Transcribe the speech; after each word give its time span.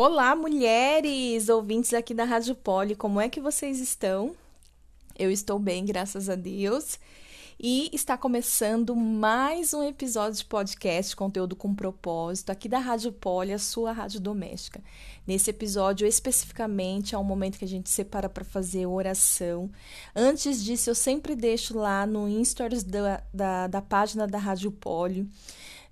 Olá, 0.00 0.36
mulheres, 0.36 1.48
ouvintes 1.48 1.92
aqui 1.92 2.14
da 2.14 2.22
Rádio 2.22 2.54
Poli, 2.54 2.94
como 2.94 3.20
é 3.20 3.28
que 3.28 3.40
vocês 3.40 3.80
estão? 3.80 4.32
Eu 5.18 5.28
estou 5.28 5.58
bem, 5.58 5.84
graças 5.84 6.28
a 6.28 6.36
Deus. 6.36 7.00
E 7.58 7.90
está 7.92 8.16
começando 8.16 8.94
mais 8.94 9.74
um 9.74 9.82
episódio 9.82 10.38
de 10.38 10.44
podcast, 10.44 11.16
conteúdo 11.16 11.56
com 11.56 11.74
propósito, 11.74 12.50
aqui 12.50 12.68
da 12.68 12.78
Rádio 12.78 13.10
Poli, 13.10 13.52
a 13.52 13.58
sua 13.58 13.90
rádio 13.90 14.20
doméstica. 14.20 14.80
Nesse 15.26 15.50
episódio, 15.50 16.06
especificamente, 16.06 17.16
é 17.16 17.18
um 17.18 17.24
momento 17.24 17.58
que 17.58 17.64
a 17.64 17.68
gente 17.68 17.90
separa 17.90 18.28
para 18.28 18.44
fazer 18.44 18.86
oração. 18.86 19.68
Antes 20.14 20.62
disso, 20.62 20.90
eu 20.90 20.94
sempre 20.94 21.34
deixo 21.34 21.76
lá 21.76 22.06
no 22.06 22.28
Instagram 22.28 22.78
da, 22.86 23.22
da, 23.34 23.66
da 23.66 23.82
página 23.82 24.28
da 24.28 24.38
Rádio 24.38 24.70
Poli 24.70 25.28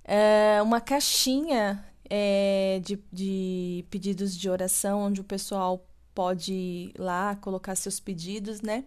é, 0.07 0.63
uma 0.63 0.81
caixinha 0.81 1.85
é, 2.11 2.81
de, 2.85 2.99
de 3.13 3.85
pedidos 3.91 4.37
de 4.37 4.49
oração, 4.49 5.01
onde 5.01 5.21
o 5.21 5.25
pessoal 5.25 5.87
pode 6.15 6.53
ir 6.53 6.93
lá 6.99 7.37
colocar 7.37 7.75
seus 7.75 8.01
pedidos, 8.01 8.63
né? 8.63 8.85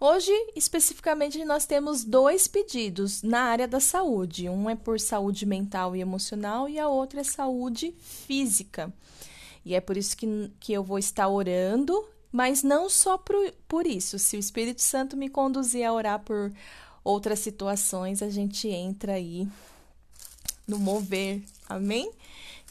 Hoje, 0.00 0.32
especificamente, 0.54 1.42
nós 1.44 1.66
temos 1.66 2.04
dois 2.04 2.46
pedidos 2.46 3.22
na 3.22 3.42
área 3.42 3.66
da 3.66 3.80
saúde. 3.80 4.48
Um 4.48 4.68
é 4.68 4.74
por 4.74 5.00
saúde 5.00 5.46
mental 5.46 5.96
e 5.96 6.00
emocional 6.00 6.68
e 6.68 6.78
a 6.78 6.88
outra 6.88 7.20
é 7.20 7.24
saúde 7.24 7.94
física. 8.00 8.92
E 9.64 9.74
é 9.74 9.80
por 9.80 9.96
isso 9.96 10.16
que, 10.16 10.52
que 10.60 10.72
eu 10.72 10.84
vou 10.84 10.98
estar 10.98 11.26
orando, 11.28 12.04
mas 12.30 12.62
não 12.62 12.90
só 12.90 13.16
por, 13.16 13.34
por 13.66 13.86
isso. 13.86 14.18
Se 14.18 14.36
o 14.36 14.40
Espírito 14.40 14.82
Santo 14.82 15.16
me 15.16 15.28
conduzir 15.28 15.86
a 15.86 15.92
orar 15.92 16.20
por 16.20 16.52
outras 17.02 17.38
situações, 17.38 18.22
a 18.22 18.28
gente 18.28 18.68
entra 18.68 19.14
aí 19.14 19.48
no 20.66 20.78
mover. 20.78 21.42
Amém? 21.68 22.10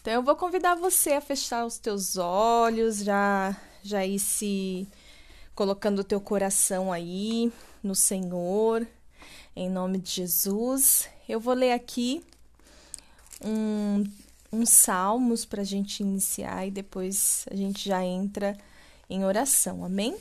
Então 0.04 0.12
eu 0.12 0.22
vou 0.22 0.36
convidar 0.36 0.76
você 0.76 1.14
a 1.14 1.22
fechar 1.22 1.66
os 1.66 1.78
teus 1.78 2.18
olhos, 2.18 2.98
já 3.06 3.56
já 3.82 4.06
ir 4.06 4.20
se 4.20 4.86
colocando 5.56 6.00
o 6.00 6.04
teu 6.04 6.20
coração 6.20 6.92
aí 6.92 7.50
no 7.82 7.96
Senhor, 7.96 8.86
em 9.56 9.70
nome 9.70 10.00
de 10.00 10.12
Jesus. 10.12 11.08
Eu 11.28 11.40
vou 11.40 11.54
ler 11.54 11.72
aqui 11.72 12.22
um, 13.42 14.04
um 14.52 14.66
salmos 14.66 15.46
para 15.46 15.62
a 15.62 15.66
gente 15.66 16.04
iniciar 16.04 16.68
e 16.68 16.72
depois 16.72 17.46
a 17.50 17.56
gente 17.56 17.88
já 17.88 18.04
entra 18.04 18.58
em 19.10 19.24
oração, 19.24 19.86
amém? 19.86 20.18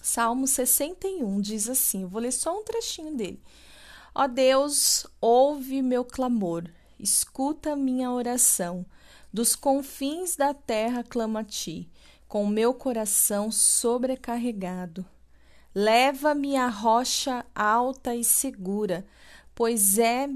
Salmo 0.00 0.46
61 0.46 1.42
diz 1.42 1.68
assim: 1.68 2.04
eu 2.04 2.08
vou 2.08 2.22
ler 2.22 2.32
só 2.32 2.58
um 2.58 2.64
trechinho 2.64 3.14
dele. 3.14 3.38
Ó 4.14 4.26
Deus, 4.26 5.06
ouve 5.20 5.82
meu 5.82 6.06
clamor, 6.06 6.64
escuta 6.98 7.76
minha 7.76 8.10
oração. 8.10 8.84
Dos 9.32 9.54
confins 9.54 10.36
da 10.36 10.54
terra 10.54 11.02
clamo 11.02 11.38
a 11.38 11.44
ti 11.44 11.90
com 12.28 12.46
meu 12.46 12.74
coração 12.74 13.52
sobrecarregado. 13.52 15.04
Leva-me 15.74 16.56
à 16.56 16.68
rocha 16.68 17.44
alta 17.54 18.14
e 18.14 18.24
segura, 18.24 19.06
pois 19.54 19.98
é 19.98 20.28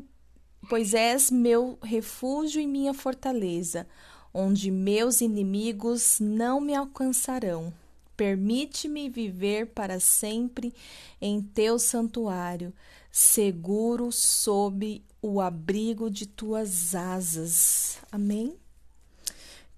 pois 0.68 0.94
és 0.94 1.30
meu 1.30 1.78
refúgio 1.82 2.60
e 2.60 2.66
minha 2.66 2.92
fortaleza, 2.92 3.86
onde 4.32 4.70
meus 4.70 5.20
inimigos 5.20 6.18
não 6.20 6.60
me 6.60 6.74
alcançarão. 6.74 7.72
Permite-me 8.16 9.08
viver 9.08 9.66
para 9.68 9.98
sempre 9.98 10.74
em 11.20 11.40
teu 11.40 11.78
santuário, 11.78 12.72
seguro 13.10 14.12
sob 14.12 15.02
o 15.22 15.40
abrigo 15.40 16.10
de 16.10 16.26
tuas 16.26 16.94
asas. 16.94 17.98
Amém? 18.10 18.56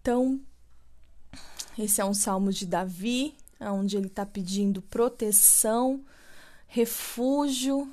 Então, 0.00 0.40
esse 1.78 2.00
é 2.00 2.04
um 2.04 2.14
salmo 2.14 2.52
de 2.52 2.66
Davi, 2.66 3.34
onde 3.60 3.96
ele 3.96 4.08
está 4.08 4.26
pedindo 4.26 4.82
proteção, 4.82 6.04
refúgio, 6.66 7.90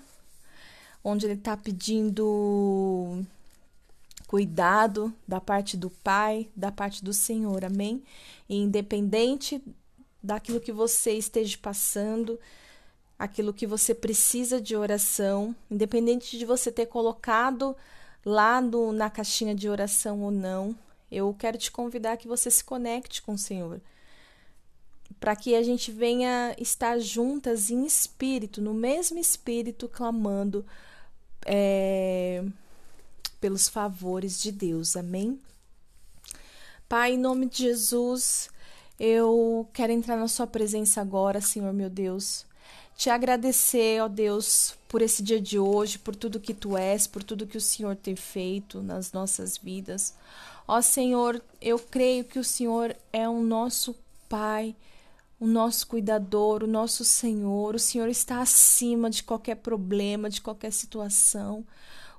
onde 1.03 1.25
ele 1.25 1.35
está 1.35 1.55
pedindo 1.55 3.23
cuidado 4.27 5.13
da 5.27 5.41
parte 5.41 5.75
do 5.75 5.89
Pai, 5.89 6.47
da 6.55 6.71
parte 6.71 7.03
do 7.03 7.13
Senhor, 7.13 7.65
amém? 7.65 8.03
E 8.47 8.57
independente 8.57 9.63
daquilo 10.21 10.59
que 10.59 10.71
você 10.71 11.13
esteja 11.13 11.57
passando, 11.59 12.39
aquilo 13.19 13.53
que 13.53 13.67
você 13.67 13.93
precisa 13.93 14.61
de 14.61 14.77
oração, 14.77 15.53
independente 15.69 16.37
de 16.37 16.45
você 16.45 16.71
ter 16.71 16.85
colocado 16.85 17.75
lá 18.25 18.61
no, 18.61 18.93
na 18.93 19.09
caixinha 19.09 19.53
de 19.53 19.67
oração 19.67 20.21
ou 20.21 20.31
não, 20.31 20.73
eu 21.11 21.35
quero 21.37 21.57
te 21.57 21.69
convidar 21.69 22.15
que 22.15 22.29
você 22.29 22.49
se 22.49 22.63
conecte 22.63 23.21
com 23.21 23.33
o 23.33 23.37
Senhor. 23.37 23.81
Para 25.19 25.35
que 25.35 25.53
a 25.53 25.61
gente 25.61 25.91
venha 25.91 26.55
estar 26.57 26.97
juntas 26.99 27.69
em 27.69 27.85
espírito, 27.85 28.61
no 28.61 28.73
mesmo 28.73 29.19
espírito, 29.19 29.89
clamando 29.89 30.65
é, 31.45 32.45
pelos 33.41 33.67
favores 33.67 34.41
de 34.41 34.49
Deus. 34.51 34.95
Amém? 34.95 35.41
Pai, 36.87 37.13
em 37.13 37.17
nome 37.17 37.47
de 37.47 37.63
Jesus, 37.63 38.49
eu 38.97 39.67
quero 39.73 39.91
entrar 39.91 40.15
na 40.15 40.27
Sua 40.27 40.47
presença 40.47 41.01
agora, 41.01 41.41
Senhor 41.41 41.73
meu 41.73 41.89
Deus. 41.89 42.47
Te 42.99 43.09
agradecer, 43.09 44.03
ó 44.03 44.09
Deus, 44.09 44.75
por 44.89 45.01
esse 45.01 45.23
dia 45.23 45.39
de 45.39 45.57
hoje, 45.57 45.97
por 45.97 46.13
tudo 46.13 46.37
que 46.37 46.53
Tu 46.53 46.75
és, 46.75 47.07
por 47.07 47.23
tudo 47.23 47.47
que 47.47 47.55
o 47.55 47.61
Senhor 47.61 47.95
tem 47.95 48.13
feito 48.13 48.83
nas 48.83 49.13
nossas 49.13 49.57
vidas. 49.57 50.13
Ó 50.67 50.81
Senhor, 50.81 51.41
eu 51.61 51.79
creio 51.79 52.25
que 52.25 52.37
o 52.37 52.43
Senhor 52.43 52.93
é 53.13 53.25
o 53.29 53.41
nosso 53.41 53.95
Pai, 54.27 54.75
o 55.39 55.47
nosso 55.47 55.87
cuidador, 55.87 56.61
o 56.61 56.67
nosso 56.67 57.05
Senhor. 57.05 57.73
O 57.73 57.79
Senhor 57.79 58.09
está 58.09 58.41
acima 58.41 59.09
de 59.09 59.23
qualquer 59.23 59.55
problema, 59.55 60.29
de 60.29 60.41
qualquer 60.41 60.73
situação. 60.73 61.65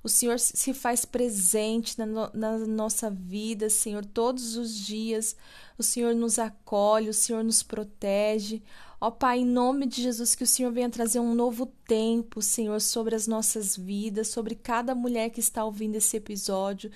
O 0.03 0.09
Senhor 0.09 0.39
se 0.39 0.73
faz 0.73 1.05
presente 1.05 1.99
na, 1.99 2.07
no, 2.07 2.31
na, 2.33 2.57
nossa 2.57 3.11
vida, 3.11 3.69
Senhor, 3.69 4.03
todos 4.03 4.57
os 4.57 4.75
dias. 4.75 5.37
O 5.77 5.83
Senhor 5.83 6.15
nos 6.15 6.39
acolhe, 6.39 7.11
o 7.11 7.15
Senhor 7.15 7.45
nos 7.45 7.63
protege. 7.63 8.63
Ó 9.03 9.11
Pai, 9.11 9.39
em 9.39 9.47
nome 9.47 9.87
de 9.87 10.03
Jesus, 10.03 10.35
que 10.35 10.45
o 10.45 10.47
Senhor 10.47 10.71
venha 10.71 10.91
trazer 10.91 11.21
um 11.21 11.35
novo 11.35 11.65
tempo, 11.87 12.43
Senhor, 12.43 12.79
sobre 12.83 13.15
as 13.15 13.27
nossas 13.27 13.75
vidas, 13.75 14.29
sobre 14.29 14.55
cada 14.55 14.95
mulher 14.95 15.31
que 15.31 15.41
está 15.41 15.65
ouvindo 15.65 15.95
esse 15.97 16.19
episódio. 16.19 16.91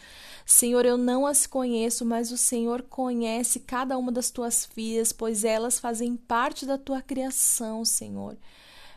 Senhor, 0.44 0.84
eu 0.84 0.98
não 0.98 1.26
as 1.26 1.47
conheço, 1.47 2.04
mas 2.04 2.31
o 2.31 2.37
Senhor 2.37 2.82
conhece 2.82 3.59
cada 3.59 3.97
uma 3.97 4.12
das 4.12 4.31
tuas 4.31 4.66
filhas, 4.66 5.12
pois 5.12 5.44
elas 5.44 5.78
fazem 5.78 6.15
parte 6.15 6.66
da 6.66 6.76
tua 6.76 7.00
criação, 7.00 7.87
Senhor. 7.87 8.36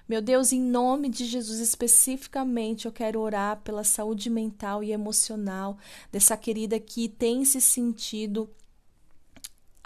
Meu 0.06 0.22
Deus, 0.22 0.51
em 0.51 0.62
nome 0.62 1.07
de 1.07 1.24
Jesus 1.24 1.59
especificamente, 1.59 2.88
eu 2.88 2.91
quero 2.91 3.22
orar 3.22 3.62
pela 3.62 3.85
saúde 3.85 4.29
mental 4.29 4.84
e 4.84 4.91
emocional 4.91 5.78
dessa 6.12 6.35
querida 6.35 6.78
que 6.78 7.07
tem 7.07 7.45
se 7.45 7.62
sentido 7.62 8.50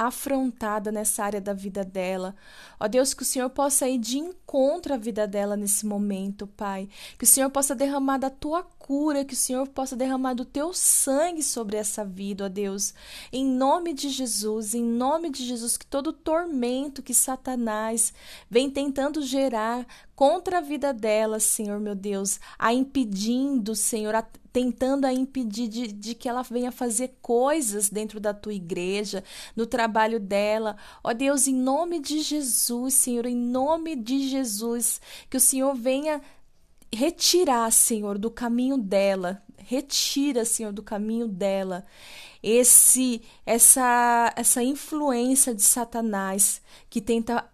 afrontada 0.08 0.92
nessa 0.92 1.24
área 1.24 1.42
da 1.42 1.54
vida 1.54 1.84
dela. 1.84 2.36
Ó 2.80 2.88
Deus, 2.88 3.14
que 3.14 3.24
o 3.24 3.26
Senhor 3.26 3.50
possa 3.50 3.88
ir 3.88 3.98
de 3.98 4.18
encontro 4.18 4.94
à 4.94 4.98
vida 4.98 5.28
dela 5.28 5.56
nesse 5.56 5.86
momento, 5.86 6.48
Pai. 6.48 6.90
Que 7.18 7.24
o 7.24 7.28
Senhor 7.28 7.50
possa 7.50 7.76
derramar 7.76 8.18
da 8.18 8.30
tua 8.30 8.64
cura, 8.64 9.24
que 9.24 9.34
o 9.34 9.38
Senhor 9.38 9.68
possa 9.68 9.96
derramar 9.96 10.34
do 10.34 10.44
teu 10.44 10.74
sangue 10.74 11.44
sobre 11.44 11.78
essa 11.78 12.04
vida, 12.04 12.46
ó 12.46 12.50
Deus. 12.50 12.94
Em 13.32 13.46
nome 13.46 13.94
de 13.94 14.10
Jesus, 14.10 14.74
em 14.74 14.84
nome 14.84 15.30
de 15.30 15.46
Jesus, 15.46 15.78
que 15.78 15.86
todo 15.86 16.12
tormento 16.12 17.04
que 17.04 17.14
Satanás 17.14 18.14
vem 18.50 18.70
tentando 18.70 19.22
gerar 19.22 19.86
contra 20.22 20.60
a 20.60 20.62
vida 20.62 20.94
dela, 20.94 21.40
Senhor 21.40 21.80
meu 21.80 21.96
Deus, 21.96 22.40
a 22.60 22.72
impedindo, 22.72 23.76
Senhor, 23.76 24.14
a 24.14 24.22
tentando 24.54 25.06
a 25.06 25.12
impedir 25.12 25.68
de, 25.68 25.92
de, 25.92 26.14
que 26.14 26.30
ela 26.30 26.44
venha 26.44 26.72
fazer 26.72 27.18
coisas 27.24 27.90
dentro 27.90 28.20
da 28.20 28.32
tua 28.32 28.54
igreja, 28.54 29.24
no 29.56 29.66
trabalho 29.66 30.20
dela. 30.20 30.78
Ó 31.04 31.12
Deus, 31.12 31.48
em 31.48 31.56
nome 31.56 32.00
de 32.00 32.22
Jesus, 32.22 32.94
Senhor, 32.94 33.26
em 33.26 33.36
nome 33.36 33.96
de 33.96 34.30
Jesus, 34.30 35.02
que 35.28 35.38
o 35.38 35.40
Senhor 35.40 35.74
venha 35.74 36.22
retirar, 36.94 37.72
Senhor, 37.72 38.20
do 38.20 38.30
caminho 38.30 38.78
dela. 38.78 39.42
Retira, 39.58 40.46
Senhor, 40.46 40.72
do 40.72 40.84
caminho 40.84 41.28
dela 41.28 41.84
esse 42.44 43.22
essa 43.46 44.34
essa 44.36 44.64
influência 44.64 45.54
de 45.54 45.62
Satanás 45.62 46.62
que 46.90 47.00
tenta 47.00 47.48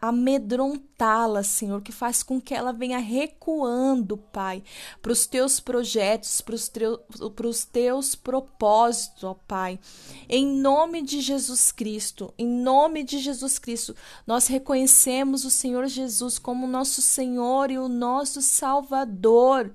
amedrontá-la, 0.00 1.44
Senhor, 1.44 1.80
que 1.80 1.92
faz 1.92 2.22
com 2.24 2.40
que 2.40 2.52
ela 2.52 2.72
venha 2.72 2.98
recuando, 2.98 4.16
Pai, 4.16 4.64
para 5.00 5.12
os 5.12 5.26
teus 5.26 5.60
projetos, 5.60 6.40
para 6.40 7.46
os 7.46 7.64
teus 7.64 8.14
propósitos, 8.16 9.22
ó 9.22 9.34
Pai. 9.46 9.78
Em 10.28 10.44
nome 10.44 11.02
de 11.02 11.20
Jesus 11.20 11.70
Cristo, 11.70 12.34
em 12.36 12.46
nome 12.46 13.04
de 13.04 13.18
Jesus 13.18 13.58
Cristo, 13.60 13.94
nós 14.26 14.48
reconhecemos 14.48 15.44
o 15.44 15.50
Senhor 15.50 15.86
Jesus 15.86 16.38
como 16.38 16.66
nosso 16.66 17.00
Senhor 17.00 17.70
e 17.70 17.78
o 17.78 17.88
nosso 17.88 18.42
Salvador 18.42 19.72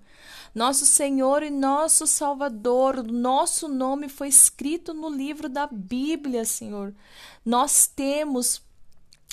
nosso 0.54 0.86
Senhor 0.86 1.44
e 1.44 1.50
nosso 1.50 2.08
Salvador. 2.08 3.04
Nosso 3.04 3.68
nome 3.68 4.08
foi 4.08 4.30
escrito 4.30 4.94
no 4.94 5.10
livro 5.10 5.50
da 5.50 5.68
Bíblia, 5.68 6.46
Senhor. 6.46 6.96
Nós 7.44 7.88
temos 7.88 8.64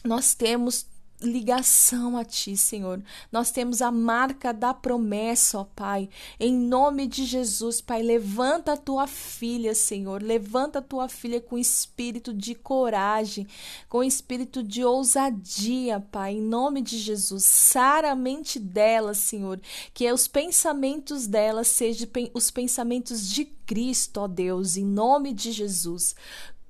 nós 0.04 0.34
temos 0.34 0.86
ligação 1.22 2.16
a 2.16 2.24
Ti, 2.24 2.56
Senhor. 2.56 3.02
Nós 3.30 3.50
temos 3.50 3.80
a 3.80 3.90
marca 3.90 4.52
da 4.52 4.74
promessa, 4.74 5.58
ó 5.58 5.64
Pai. 5.64 6.08
Em 6.38 6.52
nome 6.52 7.06
de 7.06 7.24
Jesus, 7.24 7.80
Pai, 7.80 8.02
levanta 8.02 8.72
a 8.72 8.76
Tua 8.76 9.06
filha, 9.06 9.74
Senhor. 9.74 10.22
Levanta 10.22 10.80
a 10.80 10.82
Tua 10.82 11.08
filha 11.08 11.40
com 11.40 11.58
espírito 11.58 12.34
de 12.34 12.54
coragem, 12.54 13.46
com 13.88 14.02
espírito 14.02 14.62
de 14.62 14.84
ousadia, 14.84 16.00
Pai. 16.00 16.34
Em 16.34 16.42
nome 16.42 16.82
de 16.82 16.98
Jesus, 16.98 17.44
sara 17.44 18.12
a 18.12 18.16
mente 18.16 18.58
dela, 18.58 19.14
Senhor. 19.14 19.60
Que 19.94 20.10
os 20.10 20.26
pensamentos 20.26 21.26
dela 21.26 21.64
sejam 21.64 22.08
os 22.34 22.50
pensamentos 22.50 23.28
de 23.28 23.44
Cristo, 23.44 24.18
ó 24.18 24.26
Deus, 24.26 24.76
em 24.76 24.84
nome 24.84 25.32
de 25.32 25.52
Jesus. 25.52 26.14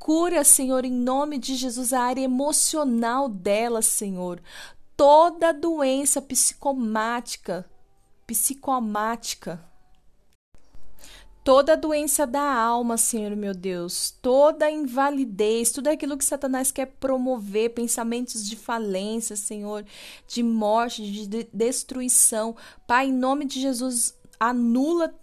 Cura, 0.03 0.43
Senhor, 0.43 0.85
em 0.85 0.91
nome 0.91 1.39
de 1.39 1.55
Jesus, 1.55 1.93
a 1.93 2.01
área 2.01 2.23
emocional 2.25 3.29
dela, 3.29 3.81
Senhor. 3.83 4.43
Toda 4.97 5.55
doença 5.55 6.21
psicomática, 6.21 7.65
psicomática, 8.27 9.65
toda 11.45 11.77
doença 11.77 12.27
da 12.27 12.43
alma, 12.43 12.97
Senhor 12.97 13.37
meu 13.37 13.55
Deus, 13.55 14.11
toda 14.21 14.69
invalidez, 14.69 15.71
tudo 15.71 15.87
aquilo 15.87 16.19
que 16.19 16.25
Satanás 16.25 16.73
quer 16.73 16.87
promover, 16.87 17.73
pensamentos 17.73 18.45
de 18.45 18.57
falência, 18.57 19.37
Senhor, 19.37 19.87
de 20.27 20.43
morte, 20.43 21.29
de 21.29 21.49
destruição. 21.53 22.57
Pai, 22.89 23.07
em 23.07 23.13
nome 23.13 23.45
de 23.45 23.61
Jesus, 23.61 24.19
anula 24.41 25.15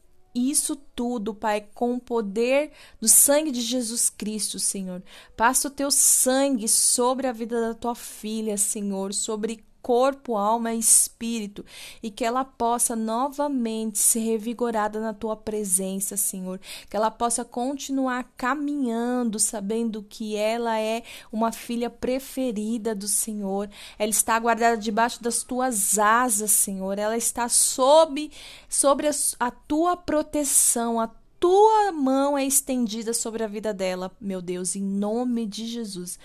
isso 0.48 0.76
tudo, 0.76 1.34
Pai, 1.34 1.68
com 1.74 1.96
o 1.96 2.00
poder 2.00 2.72
do 3.02 3.08
sangue 3.08 3.52
de 3.52 3.62
Jesus 3.62 4.10
Cristo, 4.10 4.60
Senhor. 4.60 5.02
Passa 5.36 5.68
o 5.68 5.72
teu 5.72 5.90
sangue 5.90 6.68
sobre 6.68 7.28
a 7.28 7.32
vida 7.32 7.60
da 7.60 7.74
tua 7.74 7.96
filha, 7.96 8.58
Senhor, 8.58 9.14
sobre 9.14 9.64
corpo, 9.82 10.36
alma 10.36 10.74
e 10.74 10.80
espírito, 10.80 11.66
e 12.02 12.12
que 12.12 12.26
ela 12.26 12.44
possa 12.44 12.96
novamente 12.96 14.00
ser 14.00 14.20
revigorada 14.20 15.00
na 15.00 15.14
tua 15.14 15.36
presença, 15.36 16.18
Senhor. 16.18 16.60
Que 16.90 16.96
ela 16.96 17.12
possa 17.12 17.44
continuar 17.46 18.32
caminhando, 18.38 19.40
sabendo 19.40 20.04
que 20.04 20.36
ela 20.36 20.80
é 20.80 21.04
uma 21.32 21.52
filha 21.52 21.90
preferida 21.90 22.94
do 22.96 23.08
Senhor. 23.08 23.70
Ela 23.98 24.10
está 24.10 24.38
guardada 24.40 24.78
debaixo 24.78 25.22
das 25.24 25.44
tuas 25.44 25.98
asas, 25.98 26.52
Senhor. 26.52 26.98
Ela 26.98 27.18
está 27.18 27.50
sob 27.50 28.32
sobre 28.68 29.08
a, 29.08 29.12
a 29.40 29.52
tua 29.52 29.96
proteção, 29.96 31.00
a 31.00 31.08
tua 31.40 31.92
mão 31.92 32.38
é 32.38 32.46
estendida 32.46 33.14
sobre 33.14 33.44
a 33.44 33.48
vida 33.48 33.74
dela, 33.74 34.12
meu 34.20 34.42
Deus, 34.42 34.76
em 34.76 34.84
nome 34.84 35.46
de 35.46 35.68
Jesus. 35.68 36.20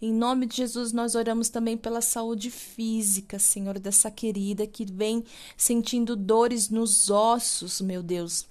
Em 0.00 0.12
nome 0.12 0.46
de 0.46 0.56
Jesus, 0.56 0.92
nós 0.92 1.14
oramos 1.14 1.48
também 1.48 1.76
pela 1.76 2.00
saúde 2.00 2.50
física, 2.50 3.38
Senhor, 3.38 3.78
dessa 3.78 4.10
querida 4.10 4.66
que 4.66 4.84
vem 4.84 5.24
sentindo 5.56 6.14
dores 6.14 6.68
nos 6.68 7.10
ossos, 7.10 7.80
meu 7.80 8.02
Deus 8.02 8.49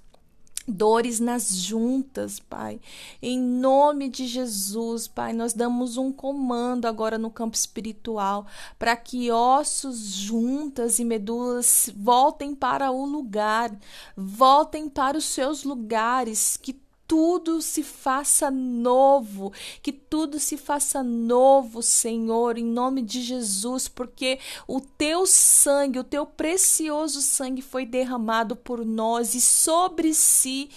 dores 0.69 1.19
nas 1.19 1.55
juntas, 1.55 2.39
Pai. 2.39 2.79
Em 3.21 3.39
nome 3.39 4.09
de 4.09 4.27
Jesus, 4.27 5.07
Pai, 5.07 5.33
nós 5.33 5.53
damos 5.53 5.97
um 5.97 6.11
comando 6.11 6.85
agora 6.85 7.17
no 7.17 7.31
campo 7.31 7.55
espiritual 7.55 8.45
para 8.77 8.95
que 8.95 9.31
ossos, 9.31 9.99
juntas 10.11 10.99
e 10.99 11.05
medulas 11.05 11.89
voltem 11.95 12.53
para 12.53 12.91
o 12.91 13.05
lugar, 13.05 13.75
voltem 14.15 14.87
para 14.87 15.17
os 15.17 15.25
seus 15.25 15.63
lugares, 15.63 16.57
que 16.57 16.77
tudo 17.09 17.59
se 17.59 17.81
faça 17.81 18.51
novo, 18.51 19.51
que 19.81 19.91
tudo 19.91 20.39
se 20.39 20.55
faça 20.55 21.01
novo, 21.01 21.81
Senhor, 21.81 22.55
em 22.55 22.63
nome 22.63 23.01
de 23.01 23.23
Jesus, 23.23 23.87
porque 23.87 24.37
o 24.67 24.79
teu 24.79 25.25
sangue, 25.25 25.97
o 25.97 26.03
teu 26.03 26.23
precioso 26.23 27.19
sangue 27.19 27.63
foi 27.63 27.83
derramado 27.83 28.55
por 28.55 28.85
nós 28.85 29.33
e 29.33 29.41
sobre 29.41 30.13
si 30.13 30.69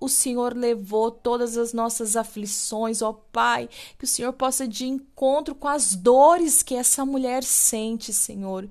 o 0.00 0.08
Senhor 0.08 0.56
levou 0.56 1.10
todas 1.10 1.58
as 1.58 1.74
nossas 1.74 2.16
aflições, 2.16 3.02
ó 3.02 3.12
Pai, 3.12 3.68
que 3.98 4.04
o 4.04 4.08
Senhor 4.08 4.32
possa 4.32 4.66
de 4.66 4.86
encontro 4.86 5.54
com 5.54 5.68
as 5.68 5.94
dores 5.94 6.62
que 6.62 6.74
essa 6.74 7.04
mulher 7.04 7.44
sente, 7.44 8.10
Senhor, 8.10 8.66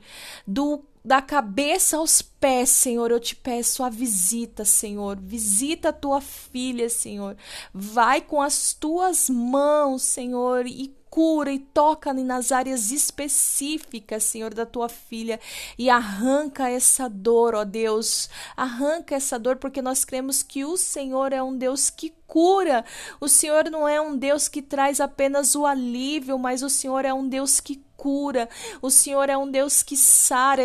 do 0.47 0.83
da 1.03 1.21
cabeça 1.21 1.97
aos 1.97 2.21
pés, 2.21 2.69
Senhor, 2.69 3.11
eu 3.11 3.19
te 3.19 3.35
peço 3.35 3.83
a 3.83 3.89
visita, 3.89 4.63
Senhor. 4.63 5.17
Visita 5.19 5.89
a 5.89 5.93
tua 5.93 6.21
filha, 6.21 6.89
Senhor. 6.89 7.35
Vai 7.73 8.21
com 8.21 8.41
as 8.41 8.73
tuas 8.73 9.29
mãos, 9.29 10.01
Senhor, 10.03 10.65
e 10.65 10.95
cura 11.13 11.51
e 11.51 11.59
toca 11.59 12.11
nas 12.11 12.51
áreas 12.51 12.89
específicas, 12.89 14.23
Senhor, 14.23 14.51
da 14.51 14.65
tua 14.65 14.89
filha 14.89 15.39
e 15.77 15.87
arranca 15.87 16.67
essa 16.71 17.07
dor, 17.07 17.53
ó 17.53 17.63
Deus. 17.63 18.27
Arranca 18.57 19.13
essa 19.13 19.37
dor 19.37 19.57
porque 19.57 19.79
nós 19.79 20.03
cremos 20.03 20.41
que 20.41 20.65
o 20.65 20.75
Senhor 20.75 21.31
é 21.31 21.43
um 21.43 21.55
Deus 21.55 21.91
que 21.91 22.11
cura. 22.25 22.83
O 23.21 23.27
Senhor 23.27 23.69
não 23.69 23.87
é 23.87 24.01
um 24.01 24.17
Deus 24.17 24.47
que 24.47 24.59
traz 24.59 24.99
apenas 24.99 25.53
o 25.53 25.67
alívio, 25.67 26.39
mas 26.39 26.63
o 26.63 26.69
Senhor 26.69 27.05
é 27.05 27.13
um 27.13 27.29
Deus 27.29 27.59
que 27.59 27.83
cura. 28.03 28.49
O 28.81 28.89
Senhor 28.89 29.29
é 29.29 29.37
um 29.37 29.49
Deus 29.49 29.81
que 29.81 29.95
sara. 29.95 30.63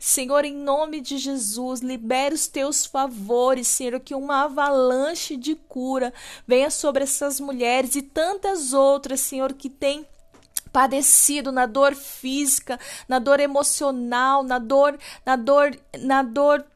Senhor, 0.00 0.44
em 0.44 0.52
nome 0.52 1.00
de 1.00 1.16
Jesus, 1.16 1.80
libere 1.82 2.34
os 2.34 2.48
teus 2.48 2.84
favores, 2.84 3.68
Senhor, 3.68 4.00
que 4.00 4.12
uma 4.12 4.42
avalanche 4.42 5.36
de 5.36 5.54
cura 5.54 6.12
venha 6.48 6.68
sobre 6.68 7.04
essas 7.04 7.38
mulheres 7.38 7.94
e 7.94 8.02
tantas 8.02 8.72
outras, 8.72 9.20
Senhor, 9.20 9.52
que 9.52 9.70
têm 9.70 10.04
padecido 10.72 11.52
na 11.52 11.64
dor 11.64 11.94
física, 11.94 12.78
na 13.08 13.20
dor 13.20 13.38
emocional, 13.38 14.42
na 14.42 14.58
dor, 14.58 14.98
na 15.24 15.36
dor, 15.36 15.78
na 16.00 16.24
dor 16.24 16.66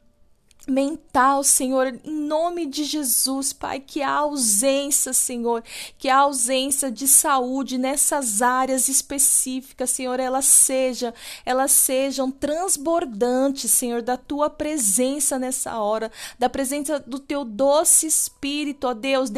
mental, 0.67 1.43
Senhor, 1.43 1.99
em 2.03 2.11
nome 2.11 2.65
de 2.67 2.83
Jesus, 2.83 3.51
Pai, 3.51 3.79
que 3.79 4.01
a 4.01 4.11
ausência, 4.11 5.11
Senhor, 5.11 5.63
que 5.97 6.07
a 6.07 6.19
ausência 6.19 6.91
de 6.91 7.07
saúde 7.07 7.77
nessas 7.77 8.41
áreas 8.41 8.87
específicas, 8.87 9.89
Senhor, 9.89 10.19
elas 10.19 10.45
seja, 10.45 11.13
elas 11.45 11.71
sejam 11.71 12.29
transbordantes, 12.29 13.71
Senhor, 13.71 14.01
da 14.01 14.17
tua 14.17 14.49
presença 14.49 15.39
nessa 15.39 15.79
hora, 15.79 16.11
da 16.37 16.49
presença 16.49 16.99
do 16.99 17.17
teu 17.17 17.43
doce 17.43 18.05
espírito, 18.05 18.87
ó 18.87 18.93
Deus, 18.93 19.31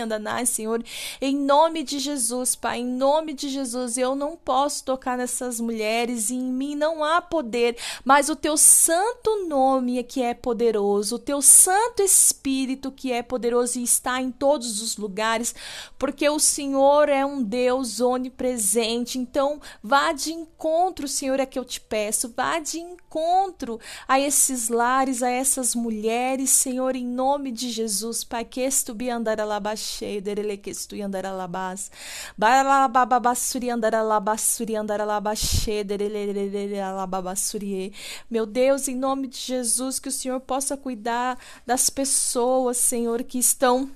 andanai, 0.00 0.46
Senhor, 0.46 0.82
em 1.20 1.36
nome 1.36 1.82
de 1.82 1.98
Jesus, 1.98 2.54
Pai, 2.54 2.78
em 2.80 2.86
nome 2.86 3.34
de 3.34 3.48
Jesus, 3.48 3.98
eu 3.98 4.14
não 4.14 4.36
posso 4.36 4.82
tocar 4.84 5.18
nessas 5.18 5.60
mulheres 5.60 6.30
e 6.30 6.34
em 6.34 6.50
mim 6.52 6.74
não 6.74 7.04
há 7.04 7.20
poder 7.20 7.76
mas 8.04 8.28
o 8.28 8.36
teu 8.36 8.56
santo 8.56 9.46
nome 9.48 9.98
é 9.98 10.02
que 10.02 10.22
é 10.22 10.34
poderoso, 10.34 11.16
o 11.16 11.18
teu 11.18 11.40
santo 11.42 12.02
espírito 12.02 12.90
que 12.90 13.12
é 13.12 13.22
poderoso 13.22 13.78
e 13.78 13.82
está 13.82 14.20
em 14.20 14.30
todos 14.30 14.80
os 14.82 14.96
lugares, 14.96 15.54
porque 15.98 16.28
o 16.28 16.38
Senhor 16.38 17.08
é 17.08 17.24
um 17.24 17.42
Deus 17.42 18.00
onipresente. 18.00 19.18
Então, 19.18 19.60
vá 19.82 20.12
de 20.12 20.32
encontro, 20.32 21.08
Senhor, 21.08 21.40
é 21.40 21.46
que 21.46 21.58
eu 21.58 21.64
te 21.64 21.80
peço, 21.80 22.32
vá 22.36 22.58
de 22.58 22.78
encontro 22.78 23.80
a 24.06 24.18
esses 24.20 24.68
lares, 24.68 25.22
a 25.22 25.30
essas 25.30 25.74
mulheres, 25.74 26.50
Senhor, 26.50 26.94
em 26.96 27.06
nome 27.06 27.50
de 27.50 27.70
Jesus, 27.70 28.24
Pai, 28.24 28.44
que 28.44 28.60
estubi 28.60 29.10
andar 29.10 29.40
alabaxei, 29.40 30.20
derele 30.20 30.56
que 30.56 30.70
estu 30.70 30.96
andar 31.02 31.26
alabás, 31.26 31.90
baralababassuri 32.36 33.70
andar 33.70 33.94
alabassuri 33.94 34.76
andar 34.76 35.00
alabaxei, 35.00 35.84
derele 35.84 36.80
alababassuri 36.80 37.87
meu 38.30 38.46
Deus, 38.46 38.88
em 38.88 38.96
nome 38.96 39.28
de 39.28 39.38
Jesus, 39.38 39.98
que 39.98 40.08
o 40.08 40.12
Senhor 40.12 40.40
possa 40.40 40.76
cuidar 40.76 41.38
das 41.66 41.90
pessoas, 41.90 42.76
Senhor, 42.76 43.22
que 43.22 43.38
estão 43.38 43.90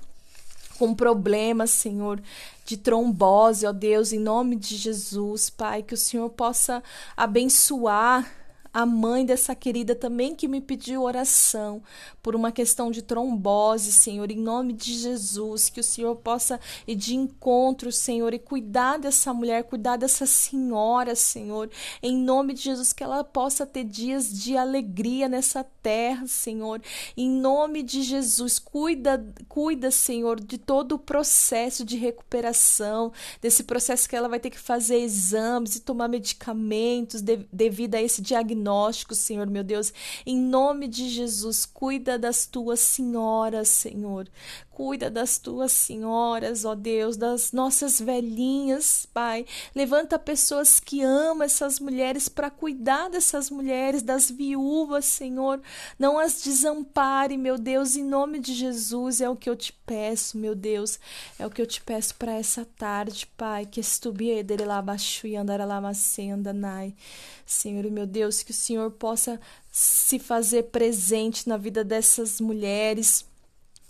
com 0.77 0.93
problemas, 0.93 1.71
Senhor, 1.71 2.21
de 2.65 2.77
trombose, 2.77 3.65
ó 3.65 3.71
Deus, 3.71 4.11
em 4.11 4.19
nome 4.19 4.55
de 4.55 4.75
Jesus, 4.75 5.49
Pai, 5.49 5.83
que 5.83 5.93
o 5.93 5.97
Senhor 5.97 6.29
possa 6.29 6.83
abençoar 7.15 8.42
a 8.73 8.87
mãe 8.87 9.23
dessa 9.23 9.53
querida 9.53 9.93
também 9.93 10.33
que 10.33 10.47
me 10.47 10.59
pediu 10.59 11.03
oração 11.03 11.83
por 12.23 12.35
uma 12.35 12.51
questão 12.51 12.89
de 12.89 13.03
trombose, 13.03 13.93
Senhor, 13.93 14.31
em 14.31 14.37
nome 14.37 14.73
de 14.73 14.97
Jesus, 14.97 15.69
que 15.69 15.79
o 15.79 15.83
Senhor 15.83 16.15
possa 16.15 16.59
ir 16.87 16.95
de 16.95 17.15
encontro, 17.15 17.91
Senhor, 17.91 18.33
e 18.33 18.39
cuidar 18.39 18.97
dessa 18.97 19.31
mulher, 19.31 19.63
cuidar 19.65 19.97
dessa 19.97 20.25
senhora, 20.25 21.15
Senhor, 21.15 21.69
em 22.01 22.17
nome 22.17 22.53
de 22.53 22.61
Jesus, 22.61 22.91
que 22.91 23.03
ela 23.03 23.23
possa 23.23 23.63
ter 23.63 23.83
dias 23.83 24.33
de 24.33 24.57
alegria 24.57 25.29
nessa 25.29 25.63
terra, 25.63 26.25
Senhor, 26.25 26.81
em 27.15 27.29
nome 27.29 27.83
de 27.83 28.01
Jesus, 28.01 28.57
cuida, 28.57 29.23
cuida, 29.47 29.91
Senhor, 29.91 30.39
de 30.39 30.57
todo 30.57 30.93
o 30.93 30.99
processo 30.99 31.85
de 31.85 31.95
recuperação, 31.95 33.11
desse 33.39 33.63
processo 33.63 34.09
que 34.09 34.15
ela 34.15 34.29
vai 34.29 34.39
ter 34.39 34.49
que 34.49 34.59
fazer 34.59 34.97
exames 34.97 35.75
e 35.75 35.81
tomar 35.81 36.07
medicamentos 36.07 37.21
de, 37.21 37.45
devido 37.51 37.95
a 37.95 38.01
esse 38.01 38.21
diagnóstico 38.21 38.62
diagnósticos, 38.63 39.17
Senhor 39.19 39.47
meu 39.47 39.63
Deus. 39.63 39.93
Em 40.25 40.37
nome 40.37 40.87
de 40.87 41.09
Jesus, 41.09 41.65
cuida 41.65 42.17
das 42.17 42.45
tuas 42.45 42.79
senhoras, 42.79 43.67
Senhor. 43.67 44.27
Cuida 44.73 45.07
das 45.07 45.37
tuas 45.37 45.71
senhoras, 45.71 46.65
ó 46.65 46.73
Deus, 46.73 47.15
das 47.15 47.51
nossas 47.51 48.01
velhinhas, 48.01 49.05
Pai. 49.13 49.45
Levanta 49.75 50.17
pessoas 50.17 50.79
que 50.79 51.03
amam 51.03 51.43
essas 51.43 51.79
mulheres 51.79 52.27
para 52.27 52.49
cuidar 52.49 53.07
dessas 53.07 53.51
mulheres, 53.51 54.01
das 54.01 54.31
viúvas, 54.31 55.05
Senhor. 55.05 55.61
Não 55.99 56.17
as 56.17 56.41
desampare, 56.41 57.37
meu 57.37 57.55
Deus, 57.59 57.95
em 57.95 58.03
nome 58.03 58.39
de 58.39 58.55
Jesus. 58.55 59.21
É 59.21 59.29
o 59.29 59.35
que 59.35 59.47
eu 59.47 59.55
te 59.55 59.71
peço, 59.85 60.39
meu 60.39 60.55
Deus. 60.55 60.99
É 61.37 61.45
o 61.45 61.51
que 61.51 61.61
eu 61.61 61.67
te 61.67 61.79
peço 61.79 62.15
para 62.15 62.33
essa 62.33 62.65
tarde, 62.65 63.27
Pai. 63.37 63.67
Que 63.67 63.79
estubiedere 63.79 64.65
lá 64.65 64.81
baixo 64.81 65.27
e 65.27 65.35
andar 65.35 65.59
lá 65.67 65.79
nai. 66.51 66.95
Senhor, 67.45 67.83
meu 67.91 68.07
Deus, 68.07 68.41
que 68.41 68.49
o 68.49 68.55
Senhor 68.55 68.89
possa 68.89 69.39
se 69.71 70.17
fazer 70.17 70.63
presente 70.63 71.47
na 71.47 71.57
vida 71.57 71.83
dessas 71.83 72.41
mulheres 72.41 73.23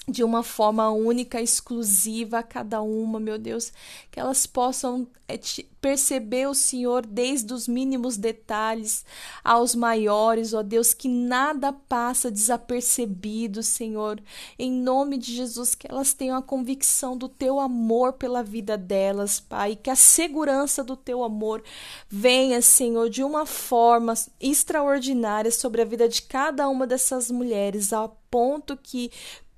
de 0.08 0.24
uma 0.24 0.44
forma 0.44 0.90
única, 0.92 1.42
exclusiva 1.42 2.40
a 2.40 2.44
cada 2.44 2.82
uma, 2.82 3.20
meu 3.20 3.38
Deus, 3.38 3.72
que 4.12 4.20
elas 4.20 4.46
possam 4.46 5.08
é, 5.30 5.40
perceber 5.80 6.48
o 6.48 6.54
Senhor 6.54 7.06
desde 7.06 7.54
os 7.54 7.70
mínimos 7.70 8.18
detalhes 8.18 9.06
aos 9.42 9.74
maiores, 9.74 10.54
ó 10.54 10.62
Deus, 10.62 10.94
que 10.94 11.08
nada 11.08 11.72
passa 11.72 12.30
desapercebido, 12.30 13.64
Senhor, 13.64 14.22
em 14.60 14.70
nome 14.70 15.18
de 15.18 15.34
Jesus, 15.34 15.74
que 15.74 15.88
elas 15.90 16.14
tenham 16.14 16.38
a 16.38 16.42
convicção 16.42 17.18
do 17.18 17.30
teu 17.30 17.58
amor 17.58 18.14
pela 18.14 18.44
vida 18.44 18.78
delas, 18.78 19.40
Pai, 19.40 19.78
que 19.82 19.90
a 19.90 19.96
segurança 19.96 20.84
do 20.84 20.98
teu 20.98 21.24
amor 21.24 21.64
venha, 22.10 22.62
Senhor, 22.62 23.10
de 23.10 23.24
uma 23.24 23.46
forma 23.46 24.14
extraordinária 24.40 25.52
sobre 25.52 25.82
a 25.82 25.86
vida 25.86 26.10
de 26.10 26.24
cada 26.24 26.68
uma 26.68 26.86
dessas 26.86 27.32
mulheres, 27.32 27.94
a 27.94 28.10
ponto 28.30 28.76
que 28.76 29.12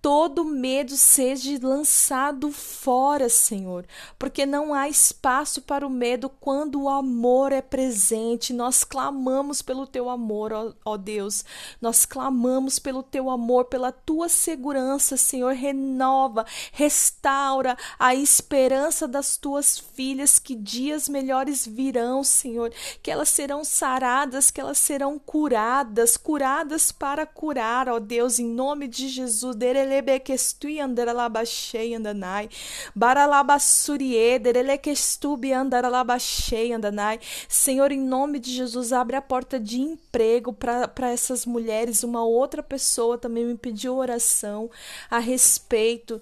todo 0.05 0.45
medo 0.45 0.95
seja 0.95 1.57
lançado 1.63 2.51
fora, 2.51 3.27
Senhor, 3.27 3.88
porque 4.19 4.45
não 4.45 4.71
há 4.71 4.88
espaço 4.88 5.63
para 5.63 5.83
o 5.83 5.89
medo 5.89 6.29
quando 6.29 6.83
o 6.83 6.89
amor 6.89 7.51
é 7.51 7.59
presente. 7.59 8.53
Nós 8.53 8.83
clamamos 8.83 9.63
pelo 9.63 9.88
teu 9.88 10.07
amor, 10.07 10.53
ó, 10.53 10.74
ó 10.85 10.95
Deus. 10.95 11.43
Nós 11.81 12.05
clamamos 12.05 12.77
pelo 12.77 13.01
teu 13.01 13.31
amor, 13.31 13.65
pela 13.65 13.91
tua 13.91 14.29
segurança, 14.29 15.17
Senhor. 15.17 15.53
Renova, 15.53 16.45
restaura 16.71 17.75
a 17.97 18.13
esperança 18.13 19.07
das 19.07 19.38
tuas 19.38 19.79
filhas, 19.79 20.38
que 20.38 20.53
dias 20.53 21.09
melhores 21.09 21.65
virão, 21.65 22.24
Senhor, 22.24 22.71
que 23.01 23.09
elas 23.09 23.29
serão 23.29 23.63
saradas, 23.63 24.51
que 24.51 24.62
elas 24.62 24.77
serão 24.77 25.17
curadas, 25.17 26.15
curadas 26.15 26.91
para 26.91 27.25
curar, 27.25 27.89
ó 27.89 28.00
Deus, 28.00 28.38
em 28.38 28.45
nome 28.45 28.88
de 28.88 29.07
Jesus. 29.07 29.55
Derele 29.55 29.94
lebequestui 29.95 30.79
andaralabachei 30.79 31.95
andanai. 31.95 32.49
Baralabassurie, 32.93 34.39
derelequestubi 34.39 35.53
andaralabachei 35.53 36.73
andanai. 36.73 37.19
Senhor, 37.47 37.91
em 37.91 38.01
nome 38.01 38.39
de 38.39 38.51
Jesus, 38.51 38.91
abre 38.91 39.15
a 39.15 39.21
porta 39.21 39.59
de 39.59 39.79
emprego 39.79 40.53
para 40.53 41.11
essas 41.11 41.45
mulheres. 41.45 42.03
Uma 42.03 42.23
outra 42.23 42.61
pessoa 42.61 43.17
também 43.17 43.45
me 43.45 43.57
pediu 43.57 43.95
oração 43.95 44.69
a 45.09 45.19
respeito 45.19 46.21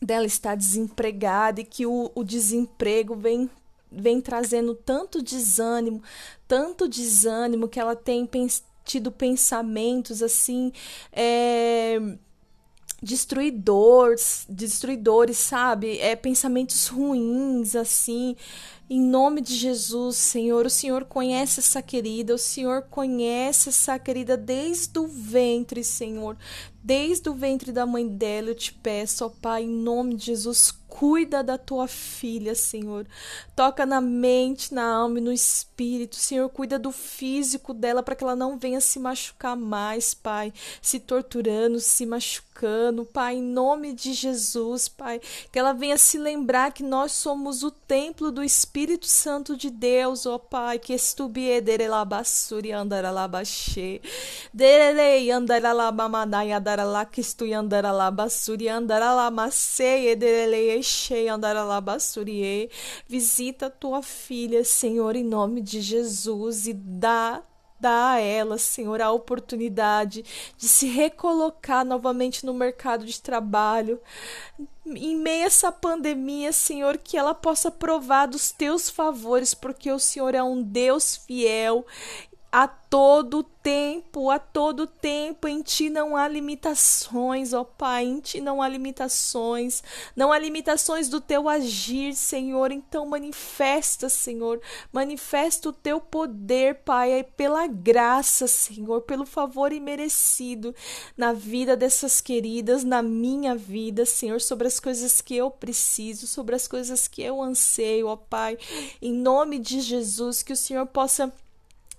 dela 0.00 0.26
estar 0.26 0.56
desempregada 0.56 1.60
e 1.60 1.64
que 1.64 1.86
o, 1.86 2.10
o 2.14 2.22
desemprego 2.22 3.14
vem 3.14 3.50
vem 3.96 4.20
trazendo 4.20 4.74
tanto 4.74 5.22
desânimo, 5.22 6.02
tanto 6.48 6.88
desânimo 6.88 7.68
que 7.68 7.78
ela 7.78 7.94
tem 7.94 8.26
pens 8.26 8.64
tido 8.84 9.10
pensamentos 9.10 10.22
assim 10.22 10.72
é, 11.10 11.98
destruidores, 13.04 14.46
destruidores, 14.48 15.36
sabe? 15.36 15.98
É 15.98 16.16
pensamentos 16.16 16.88
ruins 16.88 17.76
assim. 17.76 18.34
Em 18.88 19.00
nome 19.00 19.40
de 19.40 19.54
Jesus, 19.54 20.16
Senhor, 20.16 20.66
o 20.66 20.70
Senhor 20.70 21.04
conhece 21.04 21.60
essa 21.60 21.82
querida, 21.82 22.34
o 22.34 22.38
Senhor 22.38 22.82
conhece 22.82 23.68
essa 23.68 23.98
querida 23.98 24.36
desde 24.36 24.98
o 24.98 25.06
ventre, 25.06 25.84
Senhor. 25.84 26.36
Desde 26.84 27.30
o 27.30 27.34
ventre 27.34 27.72
da 27.72 27.86
mãe 27.86 28.06
dela, 28.06 28.50
eu 28.50 28.54
te 28.54 28.70
peço, 28.70 29.24
ó 29.24 29.30
Pai, 29.30 29.62
em 29.62 29.68
nome 29.68 30.16
de 30.16 30.26
Jesus, 30.26 30.70
cuida 30.86 31.42
da 31.42 31.56
tua 31.56 31.88
filha, 31.88 32.54
Senhor. 32.54 33.06
Toca 33.56 33.86
na 33.86 34.02
mente, 34.02 34.72
na 34.74 34.84
alma 34.84 35.18
e 35.18 35.22
no 35.22 35.32
espírito, 35.32 36.14
Senhor. 36.14 36.46
Cuida 36.50 36.78
do 36.78 36.92
físico 36.92 37.72
dela 37.72 38.02
para 38.02 38.14
que 38.14 38.22
ela 38.22 38.36
não 38.36 38.58
venha 38.58 38.82
se 38.82 38.98
machucar 38.98 39.56
mais, 39.56 40.12
Pai. 40.12 40.52
Se 40.82 41.00
torturando, 41.00 41.80
se 41.80 42.04
machucando, 42.04 43.06
Pai, 43.06 43.36
em 43.36 43.42
nome 43.42 43.94
de 43.94 44.12
Jesus, 44.12 44.86
Pai. 44.86 45.22
Que 45.50 45.58
ela 45.58 45.72
venha 45.72 45.96
se 45.96 46.18
lembrar 46.18 46.70
que 46.70 46.82
nós 46.82 47.12
somos 47.12 47.62
o 47.62 47.70
templo 47.70 48.30
do 48.30 48.44
Espírito 48.44 49.06
Santo 49.06 49.56
de 49.56 49.70
Deus, 49.70 50.26
ó 50.26 50.38
Pai. 50.38 50.78
Que 50.78 50.92
estubiedere 50.92 51.88
labassuri 51.88 52.72
andaralabaxê. 52.72 54.02
Derelei 54.52 55.30
andaralabamadai 55.30 56.52
andarala 56.52 56.73
kistu 57.10 57.44
andarala 57.54 58.10
basuri 58.10 58.68
andarala 58.68 59.30
masei 59.30 60.08
ederele 60.08 60.76
enchei 60.76 61.28
andarala 61.28 61.80
basuri 61.80 62.70
visita 63.08 63.70
tua 63.70 64.02
filha 64.02 64.64
Senhor 64.64 65.16
em 65.16 65.24
nome 65.24 65.60
de 65.60 65.80
Jesus 65.80 66.66
e 66.66 66.72
dá 66.72 67.42
dá 67.84 68.12
a 68.12 68.18
ela, 68.18 68.56
Senhor, 68.56 69.02
a 69.02 69.10
oportunidade 69.10 70.24
de 70.56 70.66
se 70.66 70.86
recolocar 70.86 71.84
novamente 71.84 72.46
no 72.46 72.54
mercado 72.54 73.04
de 73.04 73.20
trabalho. 73.20 74.00
Em 74.86 75.14
meio 75.14 75.44
a 75.44 75.46
essa 75.46 75.70
pandemia, 75.70 76.50
Senhor, 76.50 76.96
que 76.96 77.16
ela 77.16 77.34
possa 77.34 77.70
provar 77.70 78.24
dos 78.24 78.50
teus 78.50 78.88
favores, 78.88 79.52
porque 79.52 79.92
o 79.92 79.98
Senhor 79.98 80.34
é 80.34 80.42
um 80.42 80.62
Deus 80.62 81.16
fiel 81.16 81.84
a 82.54 82.68
todo 82.68 83.42
tempo, 83.42 84.30
a 84.30 84.38
todo 84.38 84.86
tempo, 84.86 85.48
em 85.48 85.60
ti 85.60 85.90
não 85.90 86.16
há 86.16 86.28
limitações, 86.28 87.52
ó 87.52 87.64
Pai, 87.64 88.04
em 88.04 88.20
ti 88.20 88.40
não 88.40 88.62
há 88.62 88.68
limitações, 88.68 89.82
não 90.14 90.30
há 90.30 90.38
limitações 90.38 91.08
do 91.08 91.20
teu 91.20 91.48
agir, 91.48 92.14
Senhor. 92.14 92.70
Então 92.70 93.06
manifesta, 93.06 94.08
Senhor, 94.08 94.60
manifesta 94.92 95.68
o 95.68 95.72
teu 95.72 96.00
poder, 96.00 96.76
Pai, 96.84 97.26
pela 97.36 97.66
graça, 97.66 98.46
Senhor, 98.46 99.00
pelo 99.00 99.26
favor 99.26 99.72
imerecido 99.72 100.72
na 101.16 101.32
vida 101.32 101.76
dessas 101.76 102.20
queridas, 102.20 102.84
na 102.84 103.02
minha 103.02 103.56
vida, 103.56 104.06
Senhor, 104.06 104.40
sobre 104.40 104.68
as 104.68 104.78
coisas 104.78 105.20
que 105.20 105.34
eu 105.34 105.50
preciso, 105.50 106.28
sobre 106.28 106.54
as 106.54 106.68
coisas 106.68 107.08
que 107.08 107.20
eu 107.20 107.42
anseio, 107.42 108.06
ó 108.06 108.14
Pai, 108.14 108.56
em 109.02 109.12
nome 109.12 109.58
de 109.58 109.80
Jesus, 109.80 110.40
que 110.40 110.52
o 110.52 110.56
Senhor 110.56 110.86
possa 110.86 111.32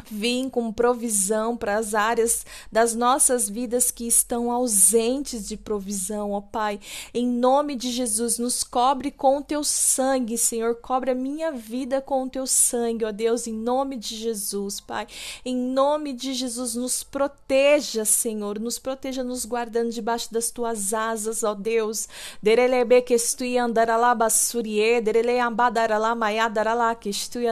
Vim 0.09 0.49
com 0.49 0.71
provisão 0.71 1.57
para 1.57 1.77
as 1.77 1.93
áreas 1.93 2.45
das 2.71 2.95
nossas 2.95 3.49
vidas 3.49 3.91
que 3.91 4.07
estão 4.07 4.51
ausentes 4.51 5.47
de 5.47 5.57
provisão, 5.57 6.31
ó 6.31 6.41
Pai. 6.41 6.79
Em 7.13 7.27
nome 7.27 7.75
de 7.75 7.91
Jesus, 7.91 8.37
nos 8.37 8.63
cobre 8.63 9.11
com 9.11 9.37
o 9.37 9.41
teu 9.43 9.63
sangue, 9.63 10.37
Senhor. 10.37 10.75
Cobre 10.75 11.11
a 11.11 11.15
minha 11.15 11.51
vida 11.51 12.01
com 12.01 12.23
o 12.23 12.29
teu 12.29 12.45
sangue, 12.45 13.05
ó 13.05 13.11
Deus, 13.11 13.47
em 13.47 13.53
nome 13.53 13.97
de 13.97 14.15
Jesus, 14.15 14.79
Pai. 14.79 15.07
Em 15.43 15.55
nome 15.55 16.13
de 16.13 16.33
Jesus, 16.33 16.75
nos 16.75 17.03
proteja, 17.03 18.05
Senhor. 18.05 18.59
Nos 18.59 18.79
proteja, 18.79 19.23
nos 19.23 19.45
guardando 19.45 19.91
debaixo 19.91 20.33
das 20.33 20.51
tuas 20.51 20.93
asas, 20.93 21.43
ó 21.43 21.53
Deus. 21.53 22.07
Derelebe 22.41 23.01
que 23.01 23.13
estui 23.15 23.55
bassurie, 24.15 25.01
derele 25.01 25.39
que 26.99 27.09
estui 27.09 27.45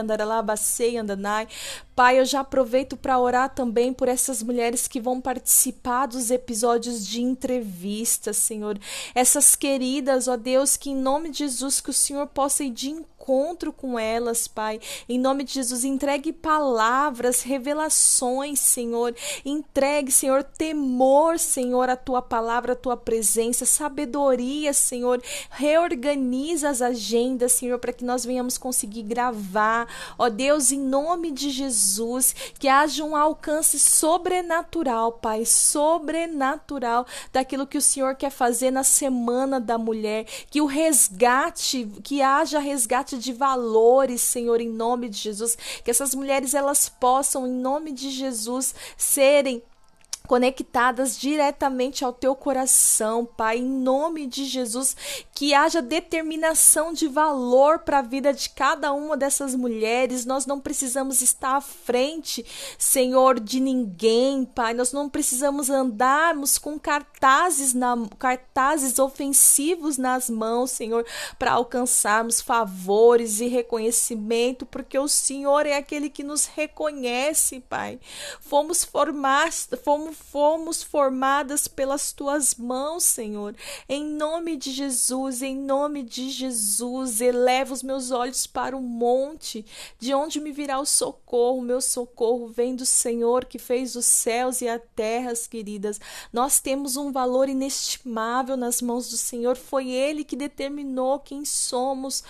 basei 0.44 0.96
andanai. 0.96 1.48
Pai, 1.94 2.18
eu 2.18 2.24
já 2.24 2.40
aproveito 2.40 2.96
para 2.96 3.18
orar 3.18 3.54
também 3.54 3.92
por 3.92 4.08
essas 4.08 4.42
mulheres 4.42 4.88
que 4.88 5.00
vão 5.00 5.20
participar 5.20 6.06
dos 6.06 6.30
episódios 6.30 7.06
de 7.06 7.22
entrevista, 7.22 8.32
Senhor. 8.32 8.78
Essas 9.14 9.54
queridas, 9.54 10.26
ó 10.26 10.36
Deus, 10.36 10.76
que 10.76 10.90
em 10.90 10.96
nome 10.96 11.30
de 11.30 11.38
Jesus, 11.38 11.80
que 11.80 11.90
o 11.90 11.94
Senhor 11.94 12.26
possa 12.26 12.64
ir 12.64 12.70
de 12.70 12.90
encontro 12.90 13.13
encontro 13.24 13.72
com 13.72 13.98
elas, 13.98 14.46
Pai. 14.46 14.78
Em 15.08 15.18
nome 15.18 15.44
de 15.44 15.54
Jesus, 15.54 15.82
entregue 15.82 16.30
palavras, 16.30 17.40
revelações, 17.40 18.60
Senhor. 18.60 19.14
Entregue, 19.44 20.12
Senhor, 20.12 20.44
temor, 20.44 21.38
Senhor, 21.38 21.88
a 21.88 21.96
tua 21.96 22.20
palavra, 22.20 22.74
a 22.74 22.76
tua 22.76 22.98
presença, 22.98 23.64
sabedoria, 23.64 24.74
Senhor. 24.74 25.22
Reorganiza 25.50 26.68
as 26.68 26.82
agendas, 26.82 27.52
Senhor, 27.52 27.78
para 27.78 27.94
que 27.94 28.04
nós 28.04 28.26
venhamos 28.26 28.58
conseguir 28.58 29.02
gravar. 29.02 29.88
Ó 30.18 30.28
Deus, 30.28 30.70
em 30.70 30.80
nome 30.80 31.30
de 31.30 31.48
Jesus, 31.48 32.34
que 32.58 32.68
haja 32.68 33.02
um 33.02 33.16
alcance 33.16 33.78
sobrenatural, 33.78 35.12
Pai, 35.12 35.46
sobrenatural 35.46 37.06
daquilo 37.32 37.66
que 37.66 37.78
o 37.78 37.82
Senhor 37.82 38.14
quer 38.16 38.30
fazer 38.30 38.70
na 38.70 38.84
semana 38.84 39.58
da 39.58 39.78
mulher, 39.78 40.26
que 40.50 40.60
o 40.60 40.66
resgate, 40.66 41.88
que 42.02 42.20
haja 42.20 42.58
resgate 42.58 43.13
de 43.18 43.32
valores, 43.32 44.20
Senhor, 44.20 44.60
em 44.60 44.68
nome 44.68 45.08
de 45.08 45.18
Jesus, 45.18 45.56
que 45.84 45.90
essas 45.90 46.14
mulheres 46.14 46.54
elas 46.54 46.88
possam 46.88 47.46
em 47.46 47.52
nome 47.52 47.92
de 47.92 48.10
Jesus 48.10 48.74
serem 48.96 49.62
conectadas 50.26 51.18
diretamente 51.18 52.04
ao 52.04 52.12
teu 52.12 52.34
coração, 52.34 53.26
Pai, 53.26 53.58
em 53.58 53.64
nome 53.64 54.26
de 54.26 54.46
Jesus, 54.46 54.96
que 55.34 55.52
haja 55.52 55.82
determinação 55.82 56.92
de 56.92 57.08
valor 57.08 57.80
para 57.80 57.98
a 57.98 58.02
vida 58.02 58.32
de 58.32 58.48
cada 58.50 58.92
uma 58.92 59.16
dessas 59.16 59.54
mulheres. 59.54 60.24
Nós 60.24 60.46
não 60.46 60.60
precisamos 60.60 61.20
estar 61.20 61.56
à 61.56 61.60
frente, 61.60 62.44
Senhor, 62.78 63.40
de 63.40 63.58
ninguém, 63.58 64.44
Pai. 64.44 64.74
Nós 64.74 64.92
não 64.92 65.08
precisamos 65.08 65.70
andarmos 65.70 66.56
com 66.56 66.78
cartazes 66.78 67.74
na 67.74 67.94
cartazes 68.18 68.98
ofensivos 68.98 69.98
nas 69.98 70.30
mãos, 70.30 70.70
Senhor, 70.70 71.04
para 71.38 71.52
alcançarmos 71.52 72.40
favores 72.40 73.40
e 73.40 73.48
reconhecimento, 73.48 74.64
porque 74.64 74.98
o 74.98 75.08
Senhor 75.08 75.66
é 75.66 75.76
aquele 75.76 76.08
que 76.08 76.22
nos 76.22 76.46
reconhece, 76.46 77.60
Pai. 77.68 77.98
Fomos 78.40 78.84
formados, 78.84 79.68
fomos 79.82 80.16
fomos 80.34 80.82
formadas 80.82 81.66
pelas 81.66 82.12
tuas 82.12 82.54
mãos, 82.54 83.04
Senhor. 83.04 83.54
Em 83.88 84.04
nome 84.04 84.56
de 84.56 84.72
Jesus, 84.72 85.23
em 85.42 85.56
nome 85.56 86.02
de 86.02 86.30
Jesus, 86.30 87.20
eleva 87.20 87.72
os 87.72 87.82
meus 87.82 88.10
olhos 88.10 88.46
para 88.46 88.76
o 88.76 88.80
monte, 88.80 89.64
de 89.98 90.12
onde 90.14 90.40
me 90.40 90.52
virá 90.52 90.80
o 90.80 90.86
socorro. 90.86 91.60
Meu 91.60 91.80
socorro 91.80 92.48
vem 92.48 92.74
do 92.74 92.86
Senhor 92.86 93.44
que 93.44 93.58
fez 93.58 93.96
os 93.96 94.06
céus 94.06 94.60
e 94.60 94.68
a 94.68 94.78
terra, 94.78 95.32
queridas. 95.48 96.00
Nós 96.32 96.60
temos 96.60 96.96
um 96.96 97.12
valor 97.12 97.48
inestimável 97.48 98.56
nas 98.56 98.82
mãos 98.82 99.08
do 99.10 99.16
Senhor. 99.16 99.56
Foi 99.56 99.90
Ele 99.90 100.24
que 100.24 100.36
determinou 100.36 101.18
quem 101.18 101.44
somos, 101.44 102.22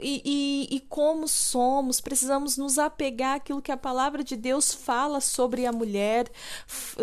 e, 0.00 0.22
e, 0.24 0.76
e, 0.76 0.80
como 0.80 1.28
somos, 1.28 2.00
precisamos 2.00 2.56
nos 2.56 2.78
apegar 2.78 3.36
àquilo 3.36 3.62
que 3.62 3.70
a 3.70 3.76
palavra 3.76 4.24
de 4.24 4.36
Deus 4.36 4.74
fala 4.74 5.20
sobre 5.20 5.66
a 5.66 5.72
mulher, 5.72 6.30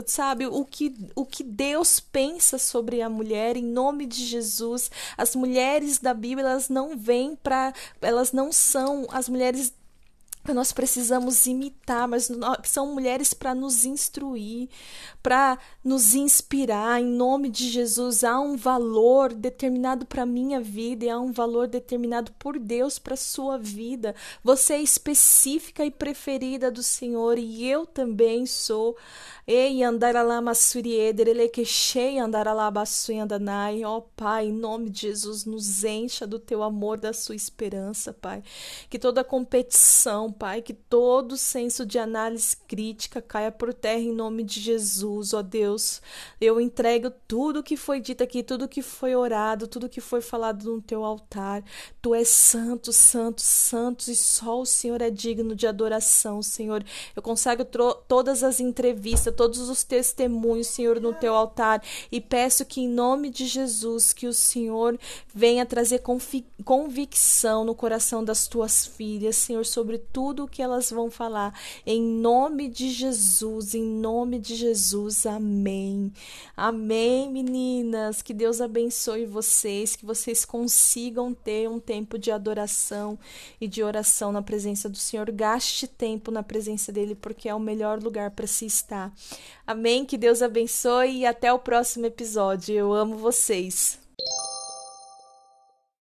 sabe? 0.06 0.46
O 0.46 0.66
que, 0.66 0.94
o 1.16 1.26
que 1.26 1.44
Deus 1.44 2.00
pensa 2.00 2.58
sobre 2.58 3.02
a 3.02 3.10
mulher, 3.10 3.56
em 3.56 3.64
nome 3.64 4.06
de 4.06 4.26
Jesus. 4.26 4.92
As 5.18 5.36
mulheres 5.36 6.00
da 6.00 6.14
Bíblia, 6.14 6.46
elas 6.46 6.70
não 6.70 6.98
vêm 6.98 7.36
para. 7.36 7.74
Elas 8.02 8.32
não 8.32 8.52
são 8.52 9.08
as 9.12 9.30
mulheres 9.30 9.74
nós 10.48 10.72
precisamos 10.72 11.46
imitar, 11.46 12.08
mas 12.08 12.30
são 12.64 12.94
mulheres 12.94 13.34
para 13.34 13.54
nos 13.54 13.86
instruir, 13.86 14.70
para 15.22 15.58
nos 15.84 16.16
inspirar. 16.16 17.00
Em 17.00 17.06
nome 17.06 17.50
de 17.50 17.70
Jesus, 17.70 18.24
há 18.24 18.40
um 18.40 18.58
valor 18.58 19.34
determinado 19.34 20.06
para 20.06 20.24
a 20.24 20.26
minha 20.26 20.60
vida 20.60 21.06
e 21.06 21.10
há 21.10 21.20
um 21.20 21.32
valor 21.32 21.68
determinado 21.68 22.32
por 22.34 22.58
Deus 22.58 22.98
para 22.98 23.14
a 23.14 23.18
sua 23.18 23.58
vida. 23.58 24.16
Você 24.44 24.74
é 24.74 24.82
específica 24.82 25.86
e 25.86 25.92
preferida 25.92 26.72
do 26.72 26.82
Senhor 26.82 27.38
e 27.38 27.66
eu 27.68 27.86
também 27.86 28.46
sou. 28.46 28.98
Ei, 29.48 29.84
andaralama 29.84 30.54
surieder, 30.54 31.28
ele 31.28 31.48
que 31.50 31.66
cheia 31.66 32.24
andaralabaçuendanai. 32.24 33.84
Ó 33.84 34.02
Pai, 34.16 34.48
em 34.48 34.54
nome 34.54 34.90
de 34.90 35.02
Jesus, 35.02 35.46
nos 35.46 35.84
encha 35.84 36.26
do 36.28 36.40
teu 36.40 36.64
amor, 36.64 37.00
da 37.00 37.12
sua 37.12 37.36
esperança, 37.36 38.14
Pai. 38.14 38.44
Que 38.90 39.00
toda 39.00 39.24
competição, 39.24 40.31
Pai, 40.32 40.62
que 40.62 40.74
todo 40.74 41.38
senso 41.38 41.86
de 41.86 42.00
análise 42.00 42.56
crítica 42.68 43.22
caia 43.22 43.52
por 43.52 43.74
terra 43.74 44.00
em 44.00 44.14
nome 44.14 44.44
de 44.44 44.60
Jesus, 44.60 45.34
ó 45.34 45.42
Deus. 45.42 46.02
Eu 46.40 46.60
entrego 46.60 47.12
tudo 47.28 47.64
que 47.64 47.76
foi 47.76 48.00
dito 48.00 48.24
aqui, 48.24 48.44
tudo 48.44 48.68
que 48.68 48.82
foi 48.82 49.16
orado, 49.16 49.68
tudo 49.68 49.90
que 49.90 50.02
foi 50.02 50.22
falado 50.22 50.64
no 50.64 50.82
teu 50.82 51.04
altar. 51.04 51.64
Tu 52.02 52.16
és 52.16 52.28
santo, 52.28 52.94
santo, 52.94 53.42
santo 53.42 54.10
e 54.10 54.16
só 54.16 54.62
o 54.62 54.66
Senhor 54.66 55.02
é 55.02 55.10
digno 55.10 55.56
de 55.56 55.68
adoração, 55.68 56.42
Senhor. 56.42 56.84
Eu 57.16 57.22
consagro 57.22 57.66
todas 58.08 58.44
as 58.44 58.60
entrevistas, 58.60 59.36
todos 59.36 59.70
os 59.70 59.84
testemunhos, 59.84 60.68
Senhor, 60.68 61.00
no 61.00 61.14
teu 61.14 61.36
altar 61.36 61.84
e 62.12 62.22
peço 62.22 62.66
que 62.66 62.82
em 62.82 62.90
nome 62.90 63.30
de 63.30 63.46
Jesus 63.46 64.14
que 64.14 64.28
o 64.28 64.34
Senhor 64.34 64.98
venha 65.34 65.66
trazer 65.66 66.02
convicção 66.64 67.64
no 67.64 67.76
coração 67.76 68.24
das 68.24 68.48
tuas 68.48 68.86
filhas, 68.86 69.36
Senhor, 69.36 69.66
sobre 69.66 69.98
tudo 70.22 70.44
o 70.44 70.48
que 70.48 70.62
elas 70.62 70.92
vão 70.92 71.10
falar. 71.10 71.52
Em 71.84 72.00
nome 72.00 72.70
de 72.70 72.92
Jesus, 72.92 73.74
em 73.74 73.82
nome 73.82 74.38
de 74.38 74.56
Jesus. 74.56 75.26
Amém. 75.26 76.14
Amém, 76.56 77.28
meninas. 77.28 78.22
Que 78.22 78.32
Deus 78.32 78.62
abençoe 78.62 79.26
vocês, 79.26 79.96
que 79.96 80.06
vocês 80.06 80.46
consigam 80.46 81.34
ter 81.34 81.68
um 81.68 81.80
tempo 81.80 82.20
de 82.20 82.30
adoração 82.30 83.18
e 83.60 83.68
de 83.68 83.82
oração 83.82 84.32
na 84.32 84.44
presença 84.44 84.88
do 84.88 84.98
Senhor. 84.98 85.32
Gaste 85.32 85.88
tempo 85.88 86.30
na 86.30 86.44
presença 86.44 86.92
dele, 86.92 87.16
porque 87.16 87.50
é 87.50 87.56
o 87.56 87.60
melhor 87.60 88.00
lugar 88.00 88.30
para 88.30 88.46
se 88.46 88.68
estar. 88.68 89.12
Amém. 89.66 90.06
Que 90.06 90.20
Deus 90.20 90.44
abençoe 90.44 91.22
e 91.22 91.26
até 91.26 91.52
o 91.52 91.58
próximo 91.58 92.06
episódio. 92.06 92.76
Eu 92.76 92.94
amo 92.94 93.18
vocês. 93.18 94.00